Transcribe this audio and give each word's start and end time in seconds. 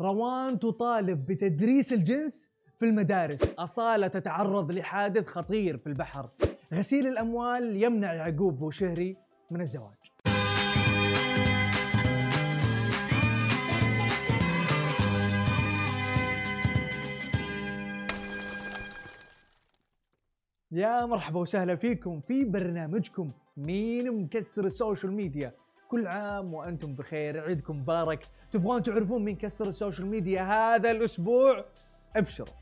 روان 0.00 0.58
تطالب 0.58 1.26
بتدريس 1.26 1.92
الجنس 1.92 2.48
في 2.78 2.84
المدارس. 2.84 3.54
أصالة 3.58 4.06
تتعرض 4.06 4.72
لحادث 4.72 5.26
خطير 5.26 5.78
في 5.78 5.86
البحر. 5.86 6.30
غسيل 6.74 7.06
الأموال 7.06 7.82
يمنع 7.82 8.12
يعقوب 8.12 8.58
بوشهري 8.58 9.16
من 9.50 9.60
الزواج. 9.60 9.96
يا 20.72 21.06
مرحبا 21.06 21.40
وسهلا 21.40 21.76
فيكم 21.76 22.20
في 22.20 22.44
برنامجكم 22.44 23.28
مين 23.56 24.22
مكسر 24.22 24.64
ال 24.64 24.71
social 24.71 25.12
media. 25.12 25.52
كل 25.90 26.06
عام 26.06 26.54
وأنتم 26.54 26.94
بخير 26.94 27.40
عيدكم 27.40 27.80
مبارك. 27.80 28.26
تبغون 28.52 28.82
تعرفون 28.82 29.24
مين 29.24 29.36
كسر 29.36 29.68
ال 29.68 29.73
social 29.73 30.06
media 30.06 30.42
هذا 30.42 30.90
الأسبوع؟ 30.90 31.64
ابشروا. 32.16 32.54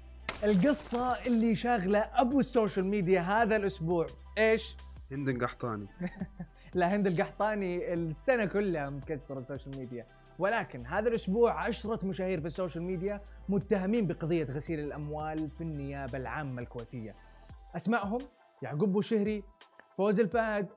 القصة 0.45 1.27
اللي 1.27 1.55
شاغلة 1.55 1.99
أبو 1.99 2.41
ال 2.41 2.47
social 2.47 2.87
media 2.87 3.21
هذا 3.21 3.57
الأسبوع 3.57 4.07
إيش؟ 4.39 4.77
هند 5.13 5.29
القحطاني. 5.29 5.87
لا 6.75 6.97
هند 6.97 7.07
القحطاني 7.07 7.95
السنة 7.95 8.45
كلها 8.45 8.91
مكسر 8.91 9.39
ال 9.39 9.44
social 9.44 9.79
media. 9.79 10.07
ولكن 10.39 10.87
هذا 10.87 11.09
الأسبوع 11.09 11.65
عشرة 11.65 12.07
مشاهير 12.07 12.41
في 12.41 12.47
ال 12.47 12.52
social 12.52 12.85
media 12.85 13.21
متهمين 13.49 14.07
بقضية 14.07 14.45
غسيل 14.45 14.81
الأموال 14.81 15.51
في 15.51 15.61
النيابة 15.61 16.19
العامة 16.19 16.63
الكويتية. 16.63 17.15
أسمائهم؟ 17.77 18.21
يعقوب 18.63 18.93
بوشهري 18.93 19.43
فوز 19.97 20.21
الفهد 20.21 20.69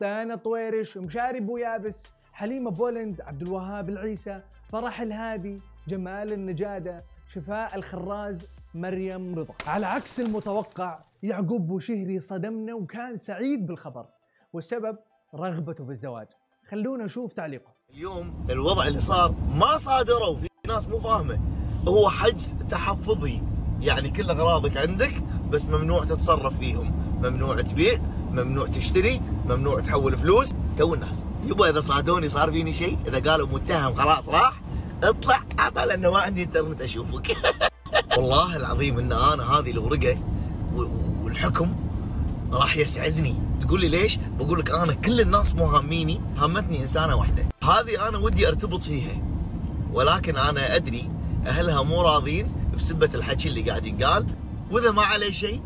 تانا 0.00 0.36
طويرش 0.36 0.96
مشاري 0.96 1.40
بويابس 1.40 2.12
حليمة 2.32 2.70
بولند 2.70 3.20
عبد 3.20 3.42
الوهاب 3.42 3.88
العيسى 3.88 4.40
فرح 4.68 5.00
الهادي 5.00 5.56
جمال 5.88 6.32
النجادة 6.32 7.04
شفاء 7.28 7.76
الخراز 7.76 8.46
مريم 8.74 9.34
رضا. 9.38 9.54
على 9.66 9.86
عكس 9.86 10.20
المتوقع 10.20 10.98
يعقوب 11.22 11.66
بوشهري 11.66 12.20
صدمنا 12.20 12.74
وكان 12.74 13.16
سعيد 13.16 13.66
بالخبر 13.66 14.06
والسبب 14.52 14.98
رغبته 15.34 15.84
بالزواج. 15.84 16.26
خلونا 16.68 17.04
نشوف 17.04 17.32
تعليقه. 17.32 17.72
اليوم 17.90 18.46
الوضع 18.50 18.86
اللي 18.86 19.00
صار 19.00 19.34
ما 19.54 19.76
صادروا 19.76 20.36
في 20.36 20.48
ناس 20.66 20.88
مو 20.88 20.98
فاهمة. 20.98 21.40
هو 21.88 22.10
حجز 22.10 22.54
تحفظي 22.70 23.42
يعني 23.80 24.10
كل 24.10 24.30
أغراضك 24.30 24.76
عندك 24.76 25.12
بس 25.50 25.66
ممنوع 25.66 26.04
تتصرف 26.04 26.58
فيهم. 26.58 26.92
ممنوع 27.22 27.60
تبيع 27.60 28.00
ممنوع 28.36 28.66
تشتري 28.66 29.20
ممنوع 29.46 29.80
تحول 29.80 30.16
فلوس. 30.16 30.50
تو 30.78 30.94
الناس 30.94 31.24
يبا 31.44 31.70
إذا 31.70 31.80
صادوني 31.80 32.28
صار 32.28 32.52
فيني 32.52 32.72
شيء 32.72 32.98
إذا 33.08 33.30
قالوا 33.30 33.48
متهم 33.48 33.94
خلاص 33.94 34.28
راح 34.28 34.60
اطلع. 35.02 35.42
اطلع 35.58 35.84
لأنه 35.84 36.10
ما 36.10 36.18
عندي 36.18 36.42
إنترنت 36.42 36.82
أشوفك. 36.82 37.36
والله 38.16 38.56
العظيم 38.56 38.98
إن 38.98 39.12
أنا 39.12 39.58
هذه 39.58 39.70
الورقة 39.70 40.18
والحكم 41.22 41.74
راح 42.52 42.76
يسعدني. 42.76 43.34
تقول 43.60 43.80
لي 43.80 43.88
ليش؟ 43.88 44.18
بقول 44.38 44.58
لك 44.58 44.70
أنا 44.70 44.92
كل 44.94 45.20
الناس 45.20 45.54
مو 45.54 45.66
هاميني 45.66 46.20
هامتني 46.38 46.82
إنسانة 46.82 47.16
واحدة. 47.16 47.46
هذه 47.62 48.08
أنا 48.08 48.18
ودي 48.18 48.48
أرتبط 48.48 48.82
فيها. 48.82 49.22
ولكن 49.92 50.36
أنا 50.36 50.76
أدري 50.76 51.08
أهلها 51.46 51.82
مو 51.82 52.02
راضين 52.02 52.52
بسبة 52.76 53.10
الحكي 53.14 53.48
اللي 53.48 53.62
قاعد 53.70 53.86
ينقال. 53.86 54.26
وإذا 54.70 54.90
ما 54.90 55.02
عليه 55.02 55.32
شيء 55.32 55.60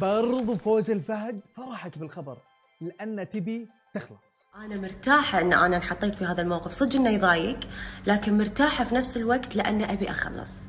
برضو 0.00 0.56
فوز 0.56 0.90
الفهد 0.90 1.40
فرحت 1.56 1.98
بالخبر 1.98 2.38
لأن 2.80 3.28
تبي 3.28 3.68
تخلص. 3.94 4.46
أنا 4.56 4.80
مرتاحة 4.80 5.40
إن 5.40 5.52
أنا 5.52 5.76
انحطيت 5.76 6.14
في 6.14 6.24
هذا 6.24 6.42
الموقف. 6.42 6.72
صدق 6.72 6.96
إنه 6.96 7.10
يضايق 7.10 7.60
لكن 8.06 8.38
مرتاحة 8.38 8.84
في 8.84 8.94
نفس 8.94 9.16
الوقت 9.16 9.56
لأن 9.56 9.82
أبي 9.82 10.10
أخلص. 10.10 10.66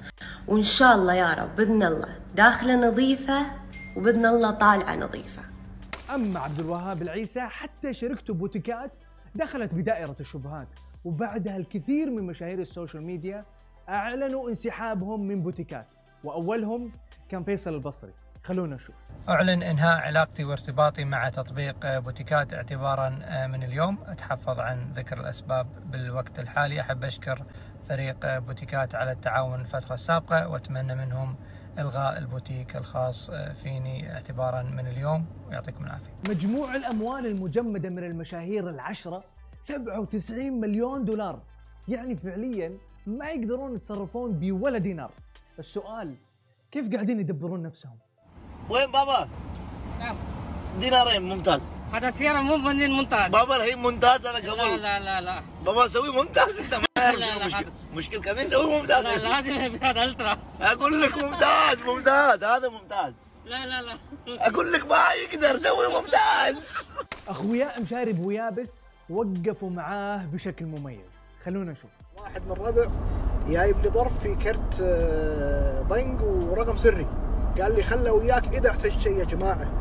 وإن 0.47 0.63
شاء 0.63 0.95
الله 0.95 1.13
يا 1.13 1.33
رب 1.33 1.55
بإذن 1.55 1.83
الله 1.83 2.19
داخلة 2.35 2.89
نظيفة 2.89 3.45
وبإذن 3.97 4.25
الله 4.25 4.51
طالعة 4.51 4.95
نظيفة. 4.95 5.41
أما 6.15 6.39
عبد 6.39 6.59
الوهاب 6.59 7.01
العيسى 7.01 7.41
حتى 7.41 7.93
شركته 7.93 8.33
بوتيكات 8.33 8.91
دخلت 9.35 9.73
بدائرة 9.73 10.15
الشبهات 10.19 10.67
وبعدها 11.05 11.57
الكثير 11.57 12.09
من 12.09 12.23
مشاهير 12.23 12.59
ال 12.59 12.66
social 12.66 13.03
media 13.03 13.45
أعلنوا 13.89 14.49
انسحابهم 14.49 15.27
من 15.27 15.43
بوتيكات 15.43 15.87
وأولهم 16.23 16.91
كان 17.29 17.43
فيصل 17.43 17.73
البصري. 17.73 18.13
خلونا 18.43 18.75
نشوف. 18.75 18.95
أعلن 19.29 19.63
إنهاء 19.63 20.01
علاقتي 20.01 20.43
وارتباطي 20.43 21.05
مع 21.05 21.29
تطبيق 21.29 21.99
بوتيكات 21.99 22.53
اعتبارا 22.53 23.09
من 23.47 23.63
اليوم. 23.63 23.97
أتحفظ 24.05 24.59
عن 24.59 24.91
ذكر 24.91 25.19
الأسباب 25.19 25.91
بالوقت 25.91 26.39
الحالي. 26.39 26.81
أحب 26.81 27.03
أشكر 27.03 27.43
فريق 27.89 28.37
بوتيكات 28.37 28.95
على 28.95 29.11
التعاون 29.11 29.61
الفترة 29.61 29.93
السابقة 29.93 30.47
وأتمنى 30.47 30.95
منهم 30.95 31.35
إلغاء 31.79 32.17
البوتيك 32.17 32.75
الخاص 32.75 33.31
فيني 33.31 34.13
اعتبارا 34.13 34.61
من 34.63 34.87
اليوم. 34.87 35.25
ويعطيكم 35.47 35.83
العافية. 35.83 36.11
مجموع 36.29 36.75
الأموال 36.75 37.25
المجمدة 37.25 37.89
من 37.89 38.03
المشاهير 38.03 38.69
العشرة 38.69 39.23
97 39.61 40.59
مليون 40.59 41.05
دولار. 41.05 41.41
يعني 41.87 42.15
فعليا 42.15 42.77
ما 43.07 43.29
يقدرون 43.29 43.75
يتصرفون 43.75 44.39
بولا 44.39 44.77
دينار 44.77 45.11
السؤال 45.59 46.15
كيف 46.71 46.93
قاعدين 46.93 47.19
يدبرون 47.19 47.61
نفسهم؟ 47.61 47.97
وين 48.69 48.91
بابا؟ 48.91 49.27
نعم. 49.99 50.15
دينارين 50.79 51.21
ممتاز. 51.21 51.69
هذا 51.93 52.09
سيارة 52.09 52.41
مو 52.41 52.55
بنزين 52.57 52.91
ممتاز. 52.91 53.31
بابا 53.31 53.55
الحين 53.55 53.77
ممتاز 53.79 54.25
أنا 54.25 54.37
لا 54.37 54.51
قبل. 54.51 54.81
لا 54.81 54.99
لا 54.99 55.21
لا 55.21 55.41
بابا 55.65 55.87
سوي 55.87 56.09
ممتاز 56.11 56.57
انت 56.59 56.75
ما 56.75 56.85
تعرف 56.95 57.19
لا، 57.19 57.25
شنو 57.27 57.39
لا، 57.39 57.45
مشكلة. 57.45 57.61
هذا- 57.61 57.95
مشكلة 57.95 58.21
كمين 58.21 58.49
سوي 58.49 58.79
ممتاز. 58.79 59.05
لا 59.05 59.17
لازم 59.17 59.53
هذا 59.83 60.03
ألترا. 60.03 60.37
أقول 60.61 61.01
لك 61.01 61.17
ممتاز 61.17 61.81
ممتاز 61.87 62.43
هذا 62.43 62.69
ممتاز. 62.69 63.13
لا 63.45 63.65
لا 63.65 63.81
لا. 63.81 63.97
أقول 64.27 64.73
لك 64.73 64.85
ما 64.85 65.03
يقدر 65.11 65.57
سوي 65.57 65.87
ممتاز. 65.87 66.89
أخويا 67.27 67.79
مشاري 67.79 68.13
بويابس 68.13 68.83
وقفوا 69.09 69.69
معاه 69.69 70.25
بشكل 70.33 70.65
مميز. 70.65 71.19
خلونا 71.45 71.71
نشوف. 71.71 71.91
واحد 72.17 72.41
من 72.45 72.51
الربع 72.51 72.87
جايب 73.47 73.83
لي 73.83 73.89
ظرف 73.89 74.19
في 74.19 74.35
كرت 74.35 74.79
آه، 74.81 75.81
بنك 75.81 76.21
ورقم 76.21 76.77
سري. 76.77 77.07
قال 77.61 77.75
لي 77.75 77.83
خله 77.83 78.13
وياك 78.13 78.55
إذا 78.55 78.69
احتجت 78.69 78.99
شيء 78.99 79.17
يا 79.17 79.25
جماعة. 79.25 79.71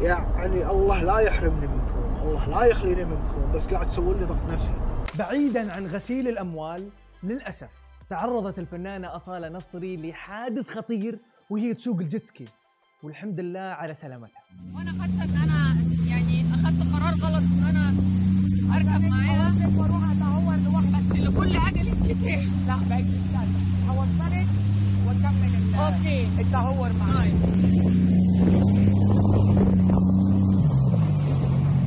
يعني 0.00 0.70
الله 0.70 1.04
لا 1.04 1.18
يحرمني 1.18 1.66
منكم 1.66 2.22
الله 2.22 2.48
لا 2.48 2.64
يخليني 2.64 3.04
منكم 3.04 3.52
بس 3.54 3.66
قاعد 3.66 3.88
تسوي 3.88 4.14
لي 4.14 4.24
ضغط 4.24 4.50
نفسي. 4.52 4.72
بعيدا 5.18 5.72
عن 5.72 5.86
غسيل 5.86 6.28
الأموال 6.28 6.88
للأسف 7.22 7.68
تعرضت 8.10 8.58
الفنانة 8.58 9.16
أصالة 9.16 9.48
نصري 9.48 9.96
لحادث 9.96 10.68
خطير 10.68 11.18
وهي 11.50 11.74
تسوق 11.74 12.00
الجيتسكي. 12.00 12.44
والحمد 13.02 13.40
لله 13.40 13.60
على 13.60 13.94
سلامتها. 13.94 14.42
وأنا 14.74 14.90
أخذت 14.90 15.20
أن 15.20 15.36
أنا 15.42 15.76
يعني 16.08 16.44
أخذت 16.54 16.92
قرار 16.94 17.14
غلط 17.14 17.44
ان 17.44 17.64
أنا 17.68 17.94
أركب 18.76 19.04
معاها 19.04 19.52
وأروح 19.78 20.10
ادور 20.10 20.56
لوحدي 20.56 21.20
بس 21.22 21.28
لكل 21.28 21.56
عجل 21.56 21.88
يتفتح 21.88 22.44
لا 22.66 22.88
بعيد. 22.90 23.06
هوصلك 23.88 24.46
أوكي. 25.04 26.28
التهور 26.40 26.92
معايا 26.92 27.34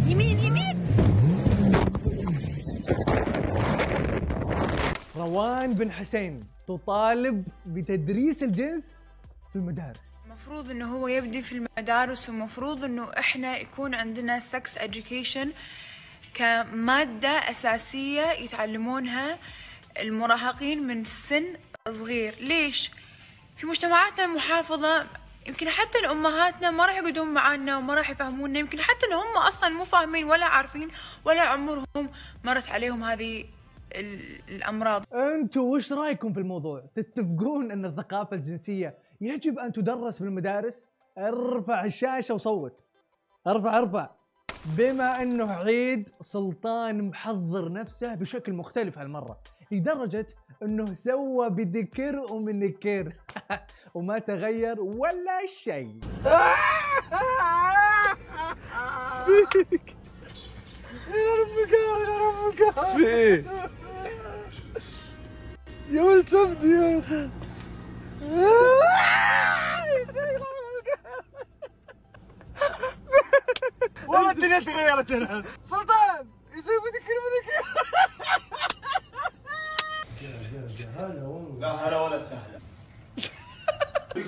يمين 0.08 0.40
يمين. 0.40 0.78
روان 5.16 5.74
بن 5.74 5.92
حسين 5.92 6.44
تطالب 6.68 7.46
بتدريس 7.66 8.44
الجنس 8.44 9.00
في 9.50 9.56
المدارس. 9.56 10.00
المفروض 10.26 10.72
إنه 10.72 10.98
هو 10.98 11.08
يبدي 11.08 11.42
في 11.42 11.52
المدارس 11.52 12.30
ومفروض 12.30 12.84
إنه 12.84 13.10
إحنا 13.20 13.58
يكون 13.58 13.96
عندنا 13.96 14.40
سكس 14.40 14.78
education 14.78 15.48
كمادة 16.34 17.30
أساسية 17.30 18.32
يتعلمونها 18.32 19.38
المراهقين 20.02 20.88
من 20.88 21.04
سن 21.04 21.44
صغير. 21.90 22.36
ليش؟ 22.40 22.92
في 23.58 23.66
مجتمعاتنا 23.66 24.28
محافظة 24.28 25.06
يمكن 25.48 25.70
حتى 25.70 25.98
الأمهاتنا 26.00 26.72
ما 26.72 26.86
راح 26.86 26.96
يقعدون 26.98 27.34
معانا 27.34 27.78
وما 27.78 27.94
راح 27.94 28.10
يفهمونا 28.10 28.60
يمكن 28.60 28.82
حتى 28.82 29.06
إن 29.06 29.14
هم 29.14 29.48
أصلا 29.48 29.70
مو 29.70 29.86
فاهمين 29.86 30.26
ولا 30.26 30.46
عارفين 30.46 30.90
ولا 31.26 31.42
عمرهم 31.42 32.10
مرت 32.44 32.70
عليهم 32.70 33.04
هذه 33.04 33.46
ال- 33.96 34.40
الأمراض. 34.50 35.04
أنتوا 35.14 35.76
وش 35.76 35.94
رأيكم 35.94 36.34
في 36.34 36.40
الموضوع؟ 36.40 36.84
تتفقون 36.96 37.72
إن 37.72 37.86
الثقافة 37.86 38.36
الجنسية 38.36 38.98
يجب 39.22 39.60
أن 39.60 39.74
تدرس 39.74 40.20
بالمدارس؟ 40.20 40.88
ارفع 41.18 41.86
الشاشة 41.86 42.34
وصوت. 42.34 42.86
ارفع 43.48 43.78
ارفع. 43.78 44.10
بما 44.78 45.22
إنه 45.22 45.52
عيد 45.52 46.10
سلطان 46.22 47.10
محضر 47.10 47.72
نفسه 47.72 48.16
بشكل 48.16 48.54
مختلف 48.54 48.98
هالمرة. 48.98 49.38
لدرجة 49.72 50.28
إنه 50.64 50.94
سوى 50.94 51.50
بدكر 51.50 52.16
ومنكر 52.32 53.14
وما 53.96 54.20
تغير 54.20 54.82
ولا 54.82 55.46
شيء. 55.48 56.00
فيه 62.96 63.44
يا 65.92 66.02
ولد 66.02 66.30
سبدي 66.30 66.70
يا 66.70 66.82
ولد 66.82 67.04
سبدي 67.04 67.38
والله 74.08 74.32
الدنيا 74.32 74.60
تغيرت 74.60 75.12
الحين 75.12 75.44
سلطان 75.70 75.87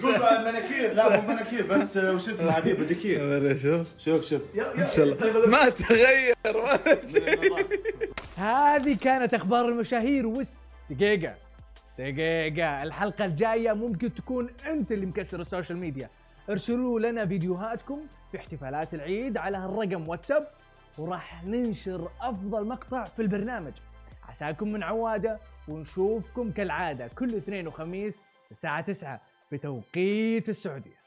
مناكير. 0.05 0.93
لا 0.93 1.21
مو 1.21 1.27
مناكير 1.33 1.67
بس 1.67 1.97
وش 1.97 2.29
اسمه 2.29 2.49
هذه 2.51 2.73
بديكير 2.73 3.57
شوف. 3.57 3.87
شوف 3.97 4.25
شوف. 4.25 4.41
إن 4.55 4.87
شاء 4.95 5.05
الله. 5.05 5.47
ما 5.47 5.69
تغير 5.69 6.35
ما 6.45 6.79
هذه 8.75 8.97
كانت 9.01 9.33
أخبار 9.33 9.69
المشاهير. 9.69 10.27
وبس 10.27 10.57
دقيقة 10.89 11.35
دقيقة. 11.99 12.83
الحلقة 12.83 13.25
الجاية 13.25 13.73
ممكن 13.73 14.13
تكون 14.13 14.49
أنت 14.67 14.91
اللي 14.91 15.05
مكسر 15.05 15.41
ال 15.41 15.46
social 15.46 15.77
media. 15.77 16.09
ارسلوا 16.49 16.99
لنا 16.99 17.25
فيديوهاتكم 17.25 18.01
في 18.31 18.37
احتفالات 18.37 18.93
العيد 18.93 19.37
على 19.37 19.57
هالرقم 19.57 20.07
واتساب 20.09 20.47
وراح 20.97 21.43
ننشر 21.43 22.09
أفضل 22.21 22.65
مقطع 22.67 23.03
في 23.03 23.21
البرنامج. 23.21 23.73
عساكم 24.29 24.71
من 24.71 24.83
عواده 24.83 25.39
ونشوفكم 25.67 26.51
كالعادة 26.51 27.07
كل 27.07 27.35
اثنين 27.35 27.67
وخميس 27.67 28.21
الساعة 28.51 28.81
9 28.81 29.21
بتوقيت 29.51 30.49
السعودية. 30.49 30.98